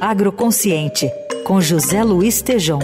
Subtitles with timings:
[0.00, 1.10] Agroconsciente,
[1.42, 2.80] com José Luiz Tejom.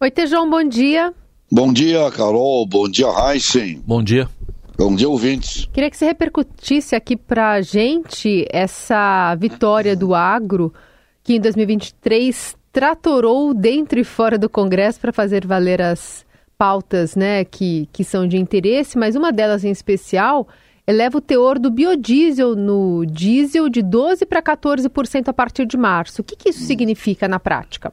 [0.00, 1.14] Oi, Tejão, bom dia.
[1.50, 2.66] Bom dia, Carol.
[2.66, 3.80] Bom dia, Heisen.
[3.86, 4.28] Bom dia.
[4.76, 5.66] Bom dia, ouvintes.
[5.72, 10.74] Queria que você repercutisse aqui para a gente essa vitória do agro,
[11.22, 16.26] que em 2023 tratorou dentro e fora do Congresso para fazer valer as
[16.58, 20.48] pautas né, que, que são de interesse, mas uma delas em especial
[20.86, 26.22] eleva o teor do biodiesel no diesel de 12% para 14% a partir de março.
[26.22, 27.92] O que, que isso significa na prática?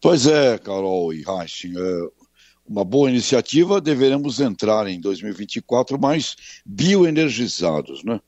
[0.00, 2.08] Pois é, Carol e Heischen, é
[2.66, 8.20] uma boa iniciativa, deveremos entrar em 2024 mais bioenergizados, né?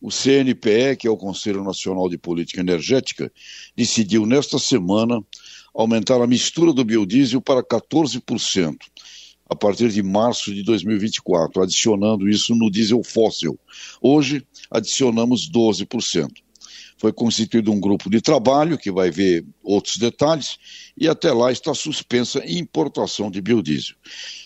[0.00, 3.30] O CNPE, que é o Conselho Nacional de Política Energética,
[3.76, 5.22] decidiu nesta semana
[5.74, 8.78] aumentar a mistura do biodiesel para 14%
[9.50, 13.58] a partir de março de 2024, adicionando isso no diesel fóssil.
[14.00, 16.28] Hoje, adicionamos 12%.
[16.96, 20.56] Foi constituído um grupo de trabalho que vai ver outros detalhes
[20.96, 23.96] e até lá está suspensa a importação de biodiesel.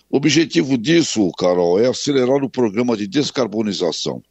[0.08, 4.22] O objetivo disso, Carol, é acelerar o programa de descarbonização,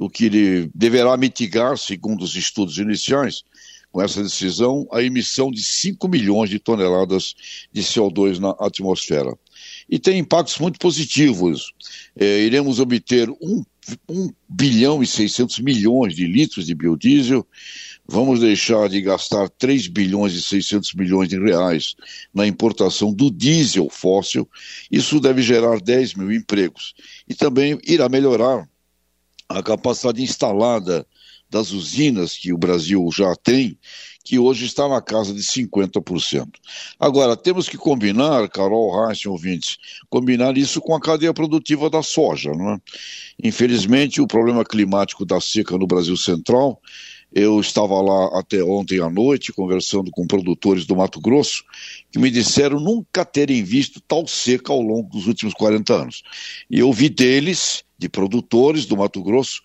[0.00, 3.42] o que deverá mitigar, segundo os estudos iniciais,
[3.92, 7.34] com essa decisão, a emissão de 5 milhões de toneladas
[7.70, 9.36] de CO2 na atmosfera.
[9.88, 11.72] E tem impactos muito positivos.
[12.16, 13.62] É, iremos obter 1
[14.08, 17.46] 1 bilhão e 600 milhões de litros de biodiesel,
[18.06, 21.96] vamos deixar de gastar 3 bilhões e 600 milhões de reais
[22.32, 24.48] na importação do diesel fóssil,
[24.90, 26.94] isso deve gerar 10 mil empregos.
[27.28, 28.68] E também irá melhorar
[29.48, 31.06] a capacidade instalada
[31.52, 33.78] das usinas que o Brasil já tem
[34.24, 36.48] que hoje está na casa de 50%.
[36.98, 39.76] Agora, temos que combinar, Carol Reis, ouvintes,
[40.08, 42.52] combinar isso com a cadeia produtiva da soja.
[42.52, 42.78] Não é?
[43.42, 46.80] Infelizmente, o problema climático da seca no Brasil Central,
[47.34, 51.64] eu estava lá até ontem à noite conversando com produtores do Mato Grosso
[52.10, 56.22] que me disseram nunca terem visto tal seca ao longo dos últimos 40 anos.
[56.70, 59.62] E eu vi deles, de produtores do Mato Grosso,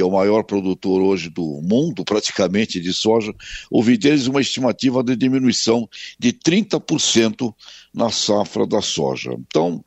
[0.00, 3.34] que é o maior produtor hoje do mundo, praticamente, de soja,
[3.70, 5.86] ouvi deles uma estimativa de diminuição
[6.18, 7.54] de 30%
[7.92, 9.36] na safra da soja.
[9.38, 9.84] Então,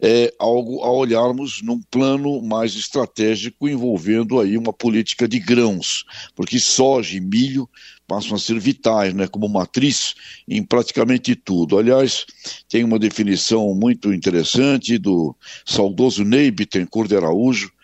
[0.00, 6.58] é algo a olharmos num plano mais estratégico envolvendo aí uma política de grãos, porque
[6.58, 7.68] soja e milho
[8.06, 10.14] passam a ser vitais, né, como matriz
[10.48, 11.78] em praticamente tudo.
[11.78, 12.24] Aliás,
[12.66, 17.74] tem uma definição muito interessante do saudoso Ney Bittencourt de Araújo,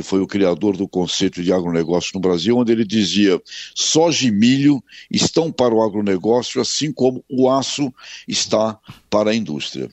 [0.00, 3.40] que foi o criador do conceito de agronegócio no Brasil, onde ele dizia:
[3.74, 7.92] soja e milho estão para o agronegócio, assim como o aço
[8.26, 8.78] está
[9.10, 9.90] para a indústria.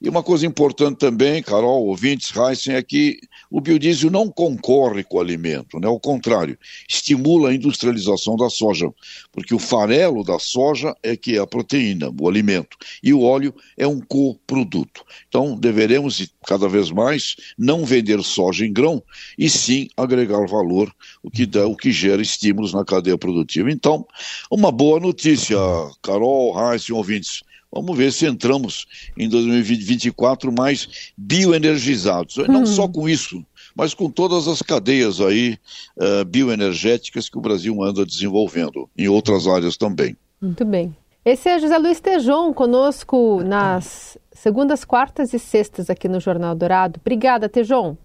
[0.00, 3.20] E uma coisa importante também, Carol, ouvintes, Heisen, é que
[3.52, 5.86] o biodiesel não concorre com o alimento, né?
[5.86, 6.58] ao contrário,
[6.88, 8.90] estimula a industrialização da soja,
[9.30, 13.54] porque o farelo da soja é que é a proteína, o alimento, e o óleo
[13.76, 15.04] é um coproduto.
[15.28, 19.02] Então, deveremos cada vez mais não vender soja em grão,
[19.38, 20.90] e sim agregar valor,
[21.22, 23.70] o que, dá, o que gera estímulos na cadeia produtiva.
[23.70, 24.06] Então,
[24.50, 25.58] uma boa notícia,
[26.02, 32.38] Carol, Heisen, ouvintes Vamos ver se entramos em 2024 mais bioenergizados.
[32.38, 32.44] Hum.
[32.48, 33.44] Não só com isso,
[33.74, 35.58] mas com todas as cadeias aí
[35.96, 40.16] uh, bioenergéticas que o Brasil anda desenvolvendo, em outras áreas também.
[40.40, 40.94] Muito bem.
[41.24, 46.98] Esse é José Luiz Tejon, conosco nas segundas, quartas e sextas aqui no Jornal Dourado.
[47.00, 47.96] Obrigada, Tejon.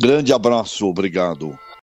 [0.00, 1.58] Grande abraço, obrigado.